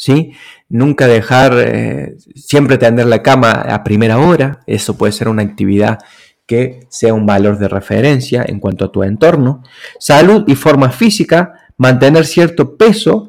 [0.00, 0.32] ¿Sí?
[0.70, 5.98] Nunca dejar, eh, siempre tender la cama a primera hora, eso puede ser una actividad
[6.46, 9.62] que sea un valor de referencia en cuanto a tu entorno.
[9.98, 13.28] Salud y forma física, mantener cierto peso,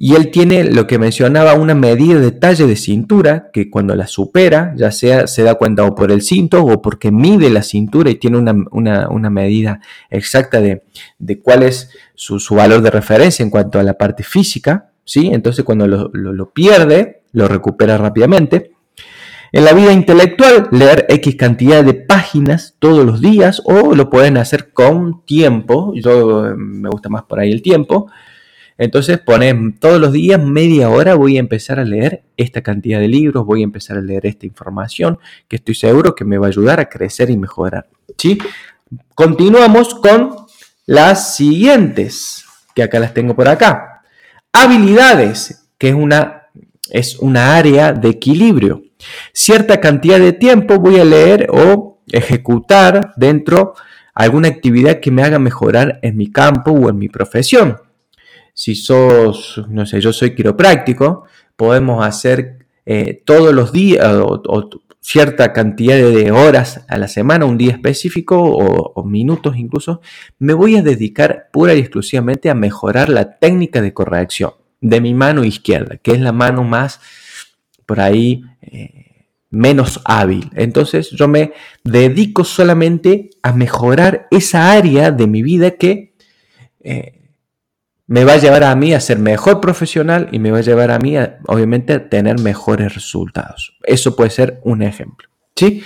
[0.00, 4.06] y él tiene lo que mencionaba, una medida de talle de cintura, que cuando la
[4.06, 8.08] supera, ya sea se da cuenta o por el cinto o porque mide la cintura
[8.08, 9.80] y tiene una, medida
[10.10, 10.84] exacta de,
[11.42, 14.92] cuál es su, su valor de referencia en cuanto a la parte física.
[15.16, 18.72] Entonces cuando lo, pierde, lo recupera rápidamente.
[19.50, 24.36] En la vida intelectual, leer X cantidad de páginas todos los días o lo pueden
[24.36, 25.94] hacer con tiempo.
[25.94, 28.10] Yo eh, me gusta más por ahí el tiempo.
[28.76, 33.08] Entonces ponen todos los días media hora voy a empezar a leer esta cantidad de
[33.08, 35.18] libros, voy a empezar a leer esta información
[35.48, 37.88] que estoy seguro que me va a ayudar a crecer y mejorar.
[38.16, 38.38] ¿sí?
[39.14, 40.36] Continuamos con
[40.86, 42.44] las siguientes,
[42.74, 43.87] que acá las tengo por acá.
[44.62, 46.48] Habilidades, que es una,
[46.90, 48.82] es una área de equilibrio.
[49.32, 53.74] Cierta cantidad de tiempo voy a leer o ejecutar dentro
[54.14, 57.78] alguna actividad que me haga mejorar en mi campo o en mi profesión.
[58.52, 64.68] Si sos, no sé, yo soy quiropráctico, podemos hacer eh, todos los días o,
[65.00, 70.00] cierta cantidad de horas a la semana, un día específico o, minutos incluso,
[70.38, 75.14] me voy a dedicar pura y exclusivamente a mejorar la técnica de corrección de mi
[75.14, 77.00] mano izquierda, que es la mano más
[77.86, 80.50] por ahí eh, menos hábil.
[80.54, 81.52] Entonces yo me
[81.84, 86.14] dedico solamente a mejorar esa área de mi vida que
[86.80, 87.17] eh,
[88.08, 90.90] me va a llevar a mí a ser mejor profesional y me va a llevar
[90.90, 93.76] a mí, a, obviamente, a tener mejores resultados.
[93.84, 95.28] Eso puede ser un ejemplo.
[95.54, 95.84] ¿sí?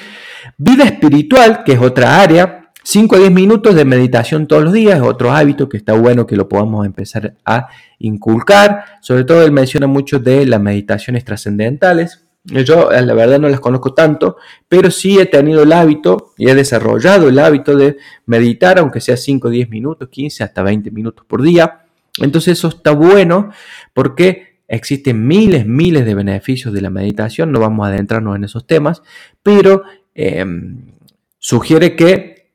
[0.56, 5.00] Vida espiritual, que es otra área, 5 a 10 minutos de meditación todos los días
[5.00, 8.84] otro hábito que está bueno que lo podamos empezar a inculcar.
[9.00, 12.24] Sobre todo él menciona mucho de las meditaciones trascendentales.
[12.44, 14.36] Yo eh, la verdad no las conozco tanto,
[14.68, 19.16] pero sí he tenido el hábito y he desarrollado el hábito de meditar, aunque sea
[19.16, 21.81] 5 o 10 minutos, 15 hasta 20 minutos por día.
[22.18, 23.50] Entonces eso está bueno
[23.94, 28.66] porque existen miles, miles de beneficios de la meditación, no vamos a adentrarnos en esos
[28.66, 29.02] temas,
[29.42, 29.82] pero
[30.14, 30.86] em,
[31.38, 32.52] sugiere que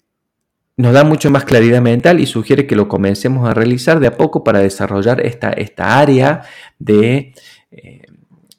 [0.77, 4.15] nos da mucho más claridad mental y sugiere que lo comencemos a realizar de a
[4.15, 6.43] poco para desarrollar esta, esta área
[6.77, 7.33] de,
[7.71, 8.01] eh,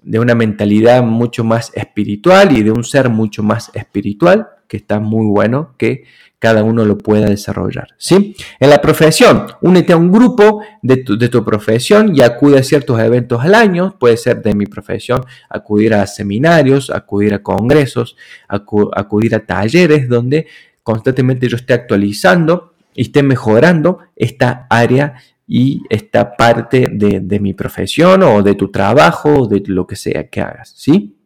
[0.02, 5.00] de una mentalidad mucho más espiritual y de un ser mucho más espiritual, que está
[5.00, 6.04] muy bueno que
[6.38, 7.88] cada uno lo pueda desarrollar.
[7.96, 8.37] ¿sí?
[8.61, 13.42] En la profesión, únete a un grupo de tu, profesión y acude a ciertos eventos
[13.42, 13.96] al año.
[13.98, 18.16] Puede ser de mi profesión acudir a seminarios, acudir a congresos,
[18.48, 20.46] acudir a talleres donde
[20.83, 25.14] constantemente yo esté actualizando y esté mejorando esta área
[25.46, 30.28] y esta parte de, mi profesión o de tu trabajo o de lo que sea
[30.28, 30.72] que hagas.
[30.76, 31.17] ¿sí?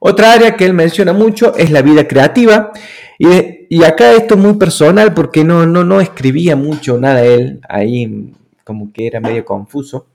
[0.00, 2.72] Otra área que él menciona mucho es la vida creativa.
[3.18, 8.32] Y, acá esto es muy personal porque no, no, no escribía mucho nada él, ahí
[8.64, 10.06] como que era medio confuso.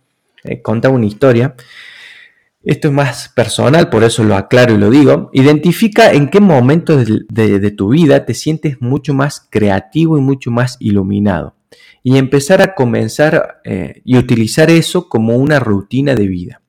[0.44, 1.56] eh, contaba una historia.
[2.64, 5.30] Esto es más personal, por eso lo aclaro y lo digo.
[5.34, 10.78] Identifica en qué momento de, tu vida te sientes mucho más creativo y mucho más
[10.80, 11.56] iluminado.
[12.04, 16.62] Y empezar a comenzar eh, y utilizar eso como una rutina de vida.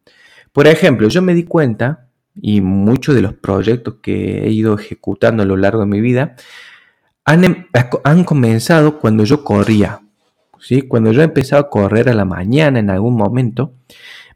[0.53, 2.04] Por ejemplo, yo me di cuenta,
[2.40, 6.37] y muchos de los proyectos que he ido ejecutando a lo largo de mi vida,
[7.25, 7.66] han, em,
[8.05, 10.01] han comenzado cuando yo corría.
[10.61, 10.83] ¿sí?
[10.83, 13.75] Cuando yo empezaba a correr a la mañana en algún momento,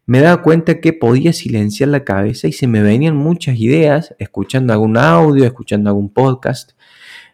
[0.07, 4.73] me daba cuenta que podía silenciar la cabeza y se me venían muchas ideas, escuchando
[4.73, 6.73] algún audio, escuchando algún podcast.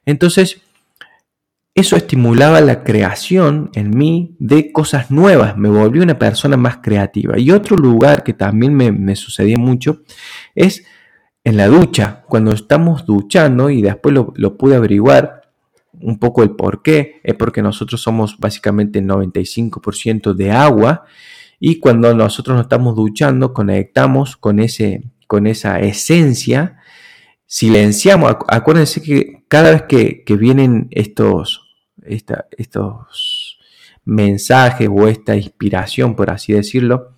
[0.06, 0.60] Entonces,
[1.74, 7.38] eso estimulaba la creación en mí de cosas nuevas, me volvió una persona más creativa.
[7.38, 10.02] Y otro lugar que también me, sucedía mucho
[10.54, 10.84] es
[11.42, 15.42] en la ducha, cuando estamos duchando, y después lo, lo pude averiguar,
[16.00, 21.04] un poco el por qué, es porque nosotros somos básicamente el 95% de agua.
[21.60, 26.78] Y cuando nosotros nos estamos duchando conectamos con, ese, con esa esencia,
[27.46, 31.63] silenciamos, acuérdense que cada vez que, vienen estos,
[32.04, 33.58] estos
[34.04, 37.14] mensajes o esta inspiración, por así decirlo,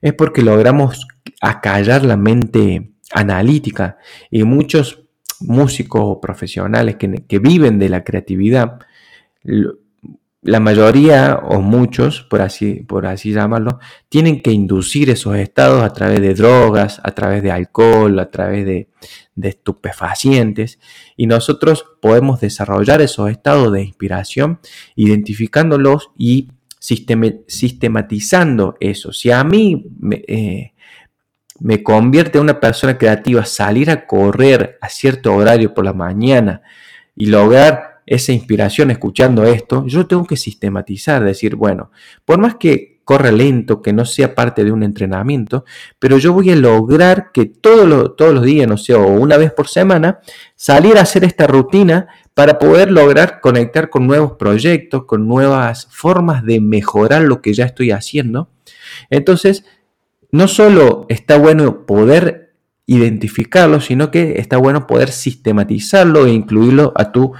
[0.00, 1.06] es porque logramos
[1.40, 3.98] acallar la mente analítica.
[4.30, 5.04] Y muchos
[5.40, 8.78] músicos profesionales que, viven de la creatividad,
[10.42, 13.78] la mayoría o muchos, por así, por así llamarlo,
[14.08, 18.66] tienen que inducir esos estados a través de drogas, a través de alcohol, a través
[18.66, 18.88] de,
[19.40, 20.80] estupefacientes.
[21.16, 24.58] Y nosotros podemos desarrollar esos estados de inspiración
[24.96, 29.12] identificándolos y sistematizando eso.
[29.12, 30.72] Si a mí me, eh,
[31.60, 36.62] me convierte en una persona creativa salir a correr a cierto horario por la mañana
[37.14, 41.90] y lograr esa inspiración escuchando esto, yo tengo que sistematizar, decir, bueno,
[42.24, 45.64] por más que corra lento, que no sea parte de un entrenamiento,
[45.98, 49.68] pero yo voy a lograr que todos los días, no sé, o una vez por
[49.68, 50.20] semana,
[50.54, 56.44] salir a hacer esta rutina para poder lograr conectar con nuevos proyectos, con nuevas formas
[56.44, 58.48] de mejorar lo que ya estoy haciendo.
[59.10, 59.64] Entonces,
[60.30, 62.54] no solo está bueno poder
[62.86, 67.32] identificarlo, sino que está bueno poder sistematizarlo e incluirlo a tu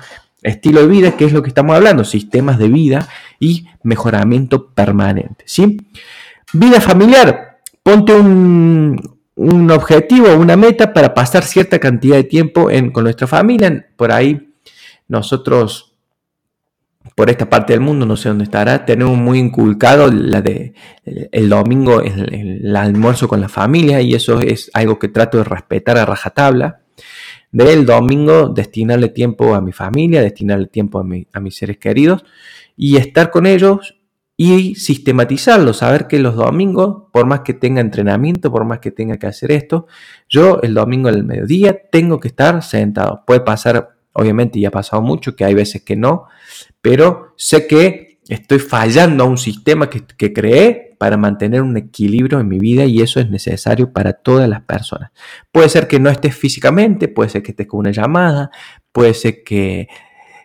[0.43, 5.45] estilo de vida, que es lo que estamos hablando, sistemas de vida y mejoramiento permanente.
[5.47, 5.79] ¿sí?
[6.53, 9.01] Vida familiar, ponte un,
[9.35, 13.87] un objetivo, una meta para pasar cierta cantidad de tiempo con nuestra familia.
[13.97, 14.55] Por ahí
[15.09, 15.93] nosotros
[17.15, 20.75] por esta parte del mundo, no sé dónde estará, tenemos muy inculcado la de
[21.05, 25.99] el domingo el, almuerzo con la familia y eso es algo que trato de respetar
[25.99, 26.82] a rajatabla.
[27.53, 32.25] Del domingo destinarle tiempo a mi familia, destinarle tiempo a, a mis seres queridos
[32.77, 33.95] y estar con ellos
[34.37, 39.19] y sistematizarlo, saber que los domingos, por más que tenga entrenamiento, por más que tenga
[39.19, 39.87] que hacer esto,
[40.29, 43.23] yo el domingo al mediodía tengo que estar sentado.
[43.27, 46.25] Puede pasar, obviamente ya ha pasado mucho, que hay veces que no,
[46.81, 52.47] pero sé que estoy fallando a un sistema que, creé para mantener un equilibrio en
[52.47, 55.11] mi vida y eso es necesario para todas las personas.
[55.51, 58.53] Puede ser que no estés físicamente, puede ser que estés con una llamada,
[58.93, 59.89] puede ser que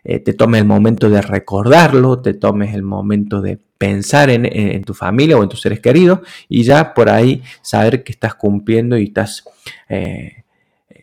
[0.04, 4.96] eh, te tomes el momento de recordarlo, te tomes el momento de pensar en, tu
[4.96, 9.04] familia o en tus seres queridos y ya por ahí saber que estás cumpliendo y
[9.04, 9.44] estás
[9.90, 10.44] eh,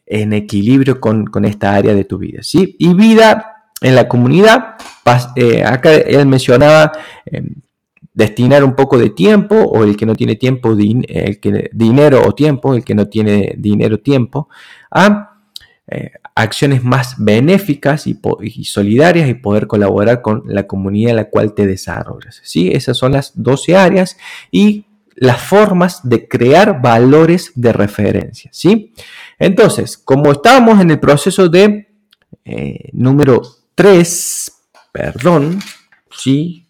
[0.05, 2.43] en equilibrio con, esta área de tu vida.
[2.43, 2.75] ¿sí?
[2.81, 4.75] Y vida en la comunidad.
[5.37, 6.90] Eh, acá él mencionaba
[7.27, 7.55] em,
[8.14, 12.33] destinar un poco de tiempo o el que no tiene tiempo, el que, dinero o
[12.33, 14.48] tiempo, el que no tiene dinero, tiempo,
[14.90, 15.40] a
[15.88, 18.18] eh, acciones más benéficas y,
[18.64, 22.40] solidarias y poder colaborar con la comunidad en la cual te desarrollas.
[22.42, 22.70] ¿sí?
[22.72, 24.16] Esas son las 12 áreas
[24.50, 28.50] y las formas de crear valores de referencia.
[28.53, 28.94] ¿sí?
[29.38, 31.88] Entonces, como estábamos en el proceso de
[32.44, 33.42] eh, número
[33.74, 34.53] 3,
[34.92, 35.61] perdón,
[36.11, 36.63] sí,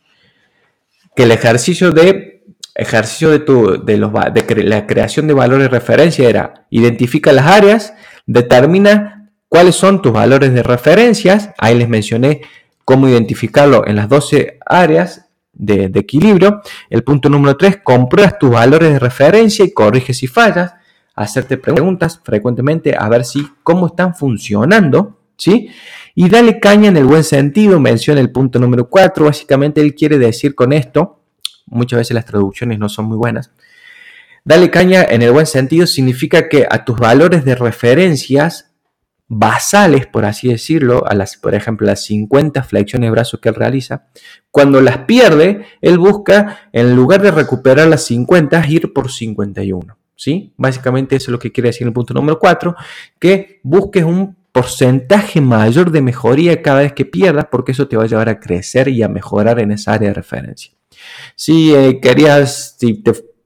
[1.15, 2.35] que el ejercicio de
[2.75, 7.47] ejercicio de, tu, de, los, de la creación de valores de referencia era identifica las
[7.47, 7.95] áreas,
[8.27, 12.41] determina cuáles son tus valores de referencias, ahí les mencioné
[12.85, 16.63] cómo identificarlo en las 12 áreas de, equilibrio.
[16.91, 20.75] El punto número 3, compruebas tus valores de referencia y corriges si fallas,
[21.15, 25.71] hacerte preguntas frecuentemente a ver si cómo están funcionando, ¿sí?
[26.15, 29.25] Y dale caña en el buen sentido, menciona el punto número 4.
[29.25, 31.21] Básicamente él quiere decir con esto,
[31.67, 33.51] muchas veces las traducciones no son muy buenas.
[34.45, 38.75] Dale caña en el buen sentido significa que a tus valores de referencias
[39.27, 43.55] basales, por así decirlo, a las, por ejemplo, las 50 flexiones de brazos que él
[43.55, 44.07] realiza,
[44.51, 49.97] cuando las pierde, él busca, en lugar de recuperar las 50, ir por 51.
[50.15, 50.53] ¿sí?
[50.57, 52.77] Básicamente eso es lo que quiere decir el punto número 4,
[53.19, 58.05] que busques un porcentaje mayor de mejoría cada vez que pierdas, porque eso te va
[58.05, 60.73] a llevar a crecer y a mejorar en esa área de referencia.
[61.35, 63.03] Si eh, querías, si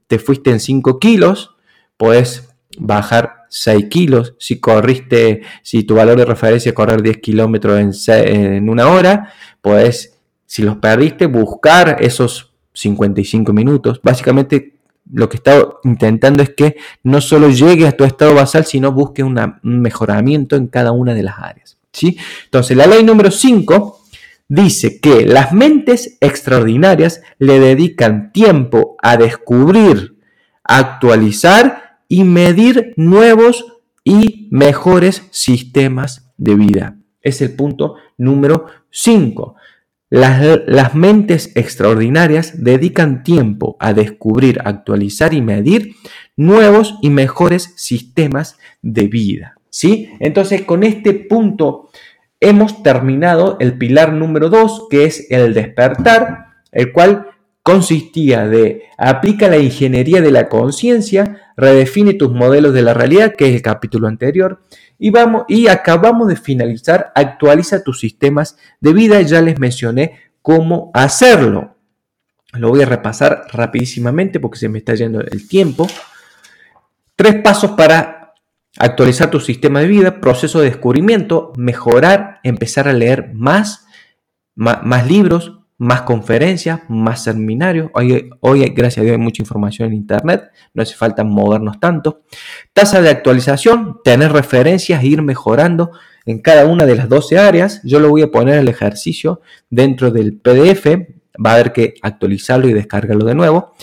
[0.07, 1.55] te, fuiste en 5 kilos,
[1.97, 4.35] puedes bajar 6 kilos.
[4.37, 9.33] Si corriste, si tu valor de referencia es correr 10 kilómetros en, en una hora,
[9.61, 13.99] puedes, si los perdiste, buscar esos 55 minutos.
[14.03, 14.78] Básicamente
[15.11, 19.23] lo que está intentando es que no solo llegue a tu estado basal, sino busque
[19.23, 21.77] un mejoramiento en cada una de las áreas.
[21.91, 22.17] ¿sí?
[22.45, 23.99] Entonces, la ley número 5
[24.47, 30.17] dice que las mentes extraordinarias le dedican tiempo a descubrir,
[30.63, 33.65] actualizar y medir nuevos
[34.03, 36.97] y mejores sistemas de vida.
[37.21, 39.55] Es el punto número 5.
[40.09, 45.93] Las, mentes extraordinarias dedican tiempo a descubrir, actualizar y medir
[46.35, 49.55] nuevos y mejores sistemas de vida.
[49.69, 50.09] ¿sí?
[50.19, 51.89] Entonces, con este punto
[52.39, 57.27] hemos terminado el pilar número 2, que es el despertar, el cual
[57.61, 63.49] consistía de aplica la ingeniería de la conciencia, redefine tus modelos de la realidad, que
[63.49, 64.63] es el capítulo anterior,
[64.99, 70.91] y, vamos, y acabamos de finalizar, actualiza tus sistemas de vida, ya les mencioné cómo
[70.93, 71.77] hacerlo.
[72.53, 75.87] Lo voy a repasar rapidísimamente porque se me está yendo el tiempo.
[77.15, 78.33] Tres pasos para
[78.77, 83.85] actualizar tu sistema de vida, proceso de descubrimiento, mejorar, empezar a leer más,
[84.55, 87.89] más, más libros, más conferencias, más seminarios.
[87.93, 92.21] Hoy, hoy, gracias a Dios, hay mucha información en Internet, no hace falta movernos tanto.
[92.73, 95.91] Tasa de actualización, tener referencias e ir mejorando
[96.25, 97.79] en cada una de las 12 áreas.
[97.85, 100.85] Yo lo voy a poner el ejercicio dentro del PDF,
[101.43, 103.73] va a haber que actualizarlo y descargarlo de nuevo.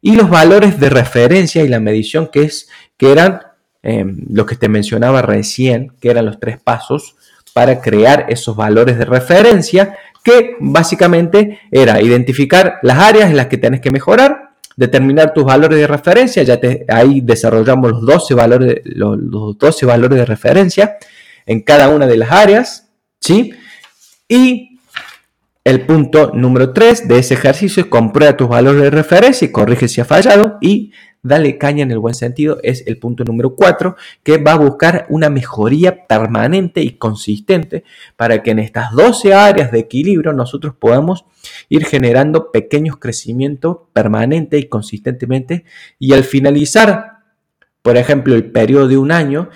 [0.00, 3.40] Y los valores de referencia y la medición que, es, que eran
[3.82, 7.16] em, lo que te mencionaba recién, que eran los tres pasos
[7.52, 13.58] para crear esos valores de referencia que básicamente era identificar las áreas en las que
[13.58, 18.80] tienes que mejorar, determinar tus valores de referencia, ya te, ahí desarrollamos los 12 valores,
[18.84, 20.96] los, 12 valores de referencia
[21.46, 22.88] en cada una de las áreas,
[23.20, 23.52] ¿sí?
[24.28, 24.78] Y
[25.64, 29.88] el punto número 3 de ese ejercicio es comprueba tus valores de referencia y corrige
[29.88, 30.92] si ha fallado y
[31.22, 35.06] dale caña en el buen sentido, es el punto número 4, que va a buscar
[35.08, 37.84] una mejoría permanente y consistente
[38.16, 41.24] para que en estas 12 áreas de equilibrio nosotros podamos
[41.68, 45.64] ir generando pequeños crecimientos permanente y consistentemente.
[45.98, 47.20] Y al finalizar,
[47.82, 49.50] por ejemplo, el periodo de un año,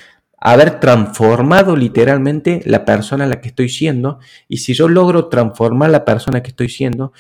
[0.45, 4.19] haber transformado literalmente la persona a la que estoy siendo.
[4.47, 7.15] Y si yo logro transformar la persona que estoy siendo,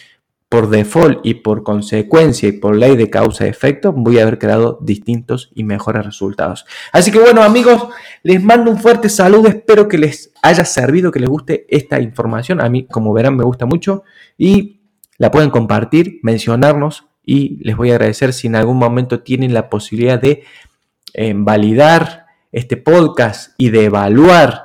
[0.54, 4.38] por default y por consecuencia y por ley de causa y efecto, voy a haber
[4.38, 6.64] creado distintos y mejores resultados.
[6.92, 7.88] Así que bueno amigos,
[8.22, 12.60] les mando un fuerte saludo, espero que les haya servido, que les guste esta información.
[12.60, 14.04] A mí, como verán, me gusta mucho
[14.38, 14.78] y
[15.18, 19.68] la pueden compartir, mencionarnos y les voy a agradecer si en algún momento tienen la
[19.68, 20.44] posibilidad de
[21.14, 24.63] eh, validar este podcast y de evaluar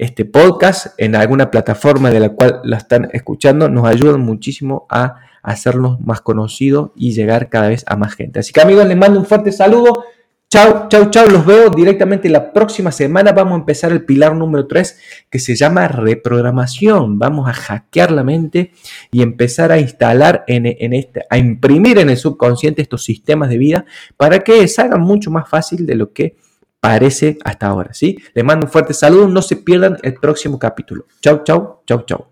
[0.00, 5.16] este podcast en alguna plataforma de la cual la están escuchando, nos ayudan muchísimo a
[5.42, 8.40] hacernos más conocidos y llegar cada vez a más gente.
[8.40, 10.04] Así que amigos, les mando un fuerte saludo.
[10.48, 11.26] Chao, chao, chao.
[11.26, 13.32] Los veo directamente la próxima semana.
[13.32, 14.98] Vamos a empezar el pilar número 3
[15.30, 17.18] que se llama reprogramación.
[17.18, 18.72] Vamos a hackear la mente
[19.12, 23.58] y empezar a instalar en, en este, a imprimir en el subconsciente estos sistemas de
[23.58, 23.84] vida
[24.16, 26.36] para que salgan mucho más fácil de lo que
[26.80, 28.18] parece hasta ahora, ¿sí?
[28.34, 31.04] Les mando un fuerte saludo, no se pierdan el próximo capítulo.
[31.20, 32.26] Chau, chau, chau, chau.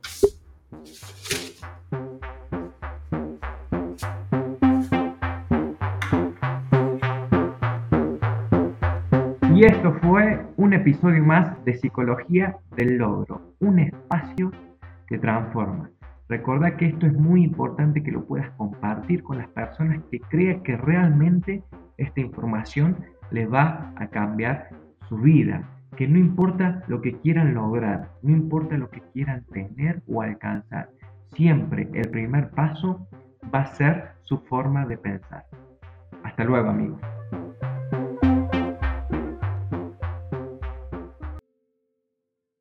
[9.55, 14.53] Y esto fue un episodio más de Psicología del Logro, un espacio
[15.09, 15.91] que transforma.
[16.29, 20.63] Recuerda que esto es muy importante que lo puedas compartir con las personas que crean
[20.63, 21.65] que realmente
[21.97, 22.97] esta información
[23.31, 24.69] les va a cambiar
[25.09, 25.63] su vida.
[25.97, 30.91] Que no importa lo que quieran lograr, no importa lo que quieran tener o alcanzar,
[31.35, 33.09] siempre el primer paso
[33.53, 35.45] va a ser su forma de pensar.
[36.23, 37.01] Hasta luego amigos.